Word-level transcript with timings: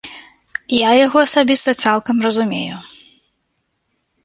Я 0.77 0.89
яго 1.05 1.17
асабіста 1.25 1.69
цалкам 1.85 2.17
разумею. 2.29 2.77